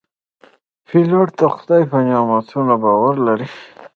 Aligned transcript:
پیلوټ 0.87 1.29
د 1.39 1.41
خدای 1.55 1.83
په 1.91 1.97
نعمتونو 2.07 2.73
باور 2.83 3.15
لري. 3.27 3.47